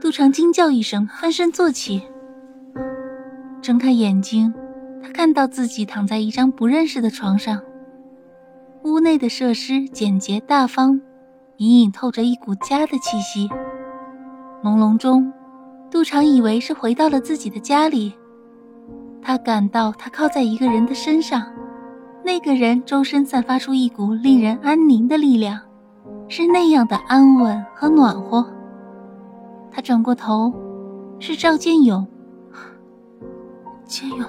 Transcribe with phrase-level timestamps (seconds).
[0.00, 2.02] 杜长惊叫一声，翻身坐起，
[3.60, 4.52] 睁开眼睛，
[5.02, 7.60] 他看到自己躺在一张不认识的床上。
[8.84, 11.00] 屋内的设施简洁大方，
[11.56, 13.48] 隐隐透着一股家的气息。
[14.62, 15.32] 朦胧中，
[15.90, 18.14] 杜长以为是回到了自己的家里。
[19.20, 21.44] 他感到他靠在一个人的身上，
[22.24, 25.60] 那个人周身散发出一股令人安宁的力量，
[26.28, 28.46] 是那样的安稳和暖和。
[29.76, 30.54] 他转过头，
[31.20, 32.08] 是赵建勇。
[33.84, 34.26] 建勇。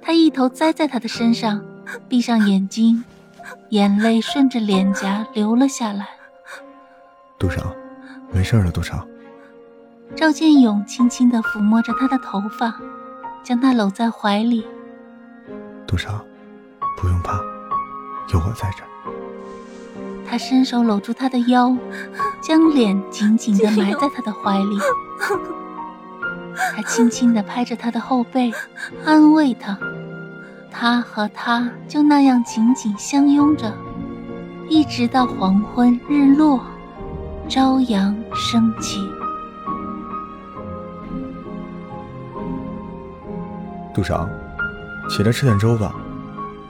[0.00, 1.62] 他一头栽在他的身上，
[2.08, 3.04] 闭上眼睛，
[3.68, 6.08] 眼泪顺着脸颊流了下来。
[7.38, 7.70] 杜少，
[8.32, 9.06] 没事了，杜少。
[10.16, 12.74] 赵建勇轻轻的抚摸着他的头发，
[13.44, 14.66] 将他搂在怀里。
[15.86, 16.24] 杜少，
[16.96, 17.38] 不用怕，
[18.32, 18.82] 有我在这。
[20.32, 21.76] 他伸手搂住他的腰，
[22.40, 24.78] 将脸紧紧地埋在他的怀里。
[26.74, 28.50] 他轻轻地拍着他的后背，
[29.04, 29.78] 安慰他。
[30.70, 33.70] 他和他就那样紧紧相拥着，
[34.70, 36.64] 一直到黄昏日落，
[37.46, 39.06] 朝阳升起。
[43.92, 44.26] 杜长，
[45.10, 45.94] 起来吃点粥吧，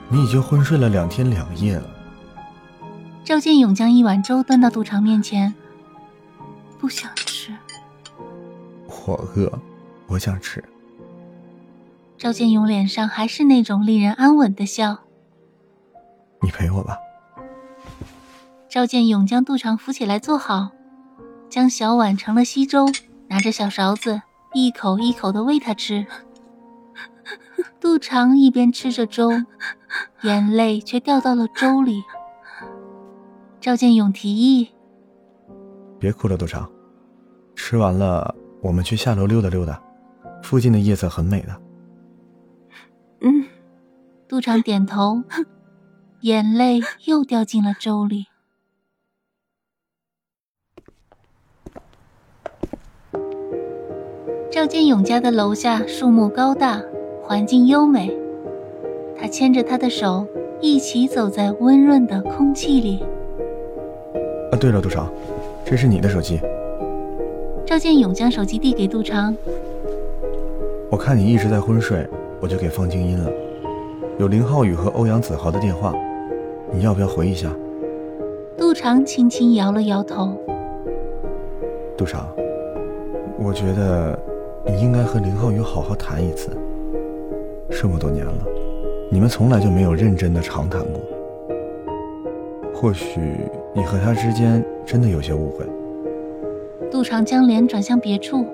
[0.09, 1.85] 你已经昏睡了两天两夜了。
[3.25, 5.55] 赵建勇将一碗粥端到杜长面前，
[6.79, 7.55] 不想吃。
[9.07, 9.61] 我饿，
[10.09, 10.63] 我想吃。
[12.19, 14.99] 赵建勇脸上还是那种令人安稳的笑。
[16.41, 16.97] 你陪我吧。
[18.69, 20.71] 赵建勇将杜长扶起来坐好，
[21.49, 22.87] 将小碗盛了稀粥，
[23.29, 26.05] 拿着小勺子一口一口的喂他吃。
[27.81, 29.31] 杜长一边吃着粥，
[30.23, 32.03] 眼泪却掉到了粥里。
[33.63, 34.69] 赵建勇提议
[35.97, 36.69] ：“别哭了，杜长，
[37.55, 39.81] 吃完了我们去下楼溜达溜达，
[40.43, 41.63] 附近的夜色很美的。”
[43.23, 43.47] 嗯，
[44.27, 45.23] 杜长点头，
[46.23, 48.27] 眼泪又掉进了粥里。
[54.51, 56.83] 赵建勇家的楼下树木高大，
[57.23, 58.13] 环境优美。
[59.17, 60.27] 他牵着他的手，
[60.61, 63.05] 一起走在温润的空气里。
[64.53, 65.11] 啊，对了，杜长，
[65.65, 66.39] 这是你的手机。
[67.67, 69.35] 赵建勇将手机递给杜长。
[70.91, 72.07] 我看你一直在昏睡。
[72.43, 73.31] 我就给放静音了，
[74.19, 75.95] 有林浩宇和欧阳子豪的电话，
[76.73, 77.49] 你要不要回一下？
[78.59, 80.37] 杜长轻轻摇了摇头。
[81.97, 82.27] 杜长，
[83.39, 84.19] 我觉得
[84.67, 86.51] 你应该和林浩宇好好谈一次。
[87.71, 88.45] 这么多年了，
[89.09, 91.01] 你们从来就没有认真的长谈过。
[92.75, 93.37] 或许
[93.75, 95.65] 你和他之间真的有些误会。
[96.91, 98.45] 杜长将脸转向别处。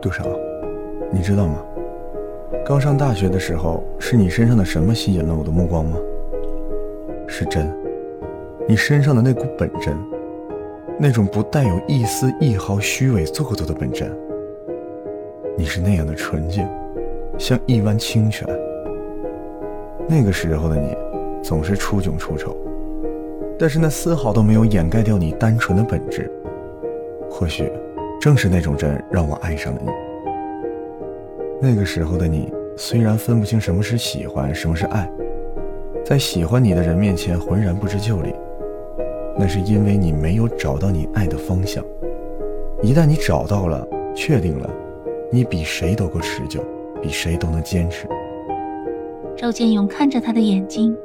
[0.00, 0.26] 杜长，
[1.12, 1.62] 你知道吗？
[2.64, 5.98] 刚上大学的时候，是你身上的什么吸引了我的目光吗？
[7.26, 7.70] 是真，
[8.66, 9.94] 你身上的那股本真，
[10.98, 14.10] 那种不带有一丝一毫虚伪做作的本真。
[15.58, 16.66] 你是那样的纯净，
[17.36, 18.48] 像一湾清泉。
[20.08, 20.96] 那个时候的你，
[21.42, 22.56] 总是出囧出丑，
[23.58, 26.30] 但是那丝毫都没有掩盖掉你单纯的本质。
[27.30, 27.70] 或许，
[28.20, 29.90] 正是那种真，让我爱上了你。
[31.60, 35.10] 那个时候的你，虽然分不清什么是喜欢，什么是爱，
[36.04, 38.34] 在喜欢你的人面前浑然不知就里，
[39.38, 41.84] 那是因为你没有找到你爱的方向。
[42.82, 44.70] 一旦你找到了，确定了，
[45.30, 46.62] 你比谁都够持久，
[47.02, 48.06] 比谁都能坚持。
[49.34, 50.96] 赵建勇看着他的眼睛，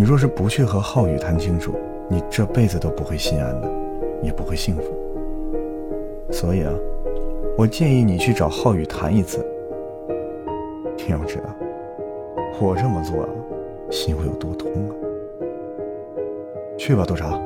[0.00, 1.74] 你若是不去和浩宇谈清楚，
[2.08, 3.70] 你这辈子都不会心安的，
[4.22, 4.82] 也不会幸福。
[6.32, 6.72] 所以啊。
[7.58, 9.44] 我建议你去找浩宇谈一次。
[10.96, 11.54] 你要知道，
[12.58, 13.28] 我这么做啊，
[13.90, 14.90] 心会有多痛啊！
[16.78, 17.38] 去吧，督察，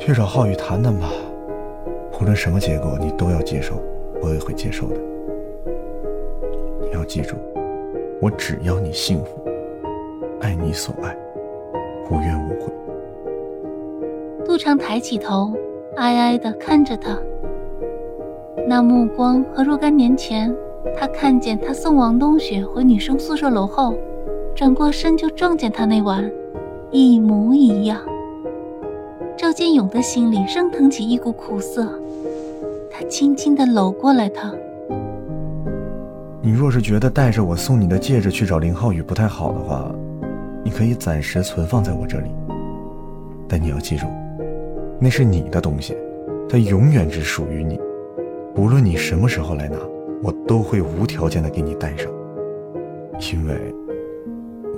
[0.00, 1.08] 去找浩宇谈谈吧。
[2.20, 3.76] 无论什么结果，你都要接受，
[4.20, 4.96] 我也会接受的。
[6.80, 7.36] 你要记住，
[8.20, 9.40] 我只要你幸福，
[10.44, 11.16] 爱你所爱，
[12.10, 12.70] 无怨无悔。
[14.44, 15.54] 杜长抬起头，
[15.96, 17.18] 哀哀的看着他，
[18.68, 20.54] 那目光和若干年前
[20.98, 23.94] 他看见他送王冬雪回女生宿舍楼后，
[24.54, 26.30] 转过身就撞见他那晚
[26.90, 27.98] 一模一样。
[29.38, 31.88] 赵建勇的心里升腾起一股苦涩，
[32.90, 34.52] 他轻轻的搂过来他。
[36.42, 39.90] 你若是觉得带着我送你的戒指去找林浩宇不太好的话，
[40.64, 42.30] 你可以暂时存放在我这里，
[43.46, 44.06] 但你要记住。
[44.98, 45.94] 那是你的东西，
[46.48, 47.78] 它永远只属于你。
[48.56, 49.76] 无论你什么时候来拿，
[50.22, 52.10] 我都会无条件的给你带上，
[53.32, 53.54] 因为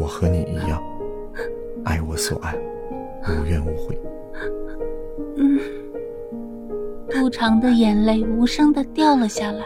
[0.01, 0.83] 我和你一样，
[1.85, 2.57] 爱我所爱，
[3.29, 3.97] 无怨无悔。
[5.37, 5.61] 嗯，
[7.11, 9.65] 杜长的眼泪无声的掉了下来。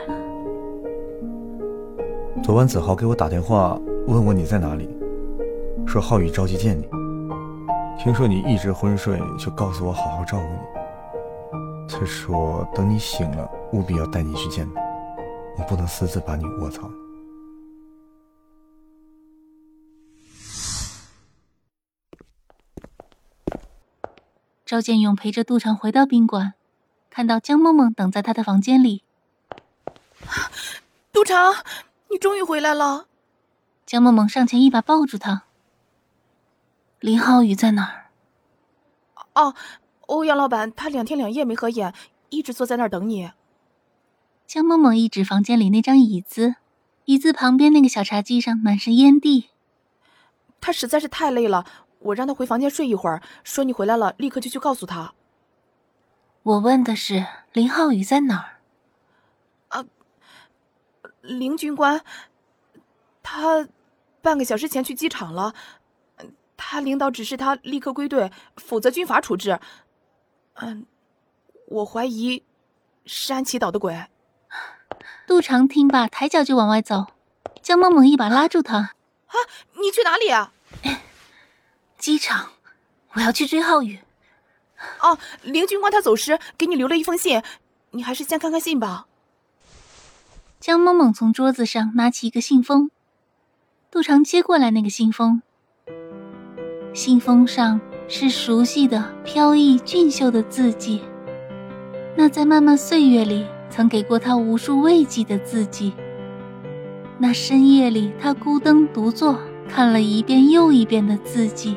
[2.43, 4.89] 昨晚子豪给我打电话，问我你在哪里，
[5.87, 6.89] 说浩宇着急见你。
[7.99, 11.93] 听说你一直昏睡，就告诉我好好照顾你。
[11.93, 14.81] 他说等你醒了，务必要带你去见他，
[15.59, 16.91] 我不能私自把你卧藏。
[24.65, 26.55] 赵建勇陪着杜长回到宾馆，
[27.11, 29.03] 看到江梦梦等在他的房间里。
[31.13, 31.53] 杜长，
[32.09, 33.07] 你终于回来了。
[33.85, 35.43] 江梦梦上前一把抱住他。
[37.01, 38.11] 林浩宇在哪儿？
[39.35, 39.55] 哦，
[40.03, 41.95] 欧阳老板，他两天两夜没合眼，
[42.29, 43.31] 一直坐在那儿等你。
[44.47, 46.57] 江梦梦一指房间里那张椅子，
[47.07, 49.49] 椅子旁边那个小茶几上满是烟蒂。
[50.61, 51.65] 他实在是太累了，
[52.01, 55.15] 我让他回房间睡一会儿，说你回来了，立刻就去告诉他。
[56.43, 57.25] 我问的是
[57.55, 58.59] 林浩宇在哪儿？
[59.69, 59.87] 啊，
[61.23, 62.03] 林军官，
[63.23, 63.67] 他
[64.21, 65.55] 半个小时前去机场了。
[66.63, 69.59] 他领导指示他立刻归队，否则军法处置。
[70.57, 70.85] 嗯，
[71.69, 72.45] 我怀疑
[73.07, 74.05] 是安琪捣的鬼。
[75.27, 77.07] 杜长听罢，抬脚就往外走，
[77.63, 78.77] 江梦梦一把拉住他
[79.27, 79.35] ：“啊，
[79.81, 80.53] 你去哪里啊
[81.97, 82.51] ？”“机场，
[83.15, 84.01] 我要去追浩宇。
[85.01, 87.43] ”“哦，林军官他走时给你留了一封信，
[87.93, 89.07] 你还是先看看信吧。”
[90.61, 92.91] 江萌萌从桌子上拿起一个信封，
[93.91, 95.41] 杜长接过来那个信封。
[96.93, 101.01] 信封上是熟悉的、飘逸俊秀的字迹，
[102.17, 105.93] 那在漫漫岁月里曾给过他无数慰藉的字迹。
[107.17, 109.39] 那深夜里他孤灯独坐，
[109.69, 111.77] 看了一遍又一遍的字迹，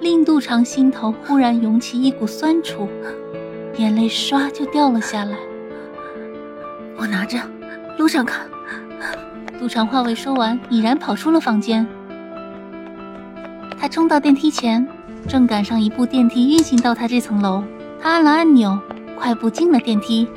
[0.00, 2.88] 令杜长心头忽然涌起一股酸楚，
[3.76, 5.36] 眼泪唰就掉了下来。
[6.96, 7.38] 我拿着，
[7.96, 8.44] 路上看。
[9.60, 11.86] 杜长话未说完，已然跑出了房间。
[13.82, 14.86] 他冲到电梯前，
[15.26, 17.64] 正赶上一部电梯运行到他这层楼。
[18.00, 18.78] 他按了按钮，
[19.18, 20.28] 快步进了电梯，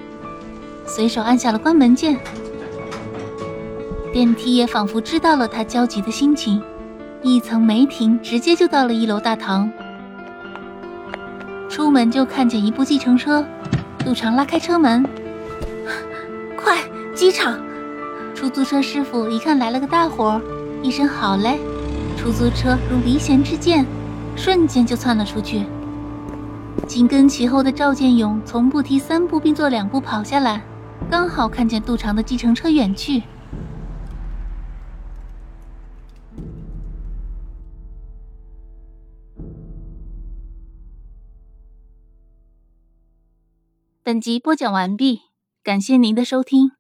[0.88, 2.18] 随手按下了关门键。
[4.12, 6.60] 电梯也仿佛知道了他焦急的心情，
[7.22, 9.72] 一层没停，直接就到了一楼大堂。
[11.70, 13.46] 出门就看见一部计程车，
[14.00, 15.06] 杜长拉开车门，
[16.58, 16.80] 快，
[17.14, 17.60] 机场！
[18.34, 20.42] 出租车师傅一看来了个大活，
[20.82, 21.60] 一声好嘞。
[22.26, 23.86] 出租车如离弦之箭，
[24.36, 25.64] 瞬间就窜了出去。
[26.88, 30.66] 紧跟其后的赵建勇从不提三步并作两步跑下来，
[31.08, 33.22] 刚好看见杜长的计程车远去。
[44.02, 45.20] 本集播讲完毕，
[45.64, 46.72] 感谢您的收听。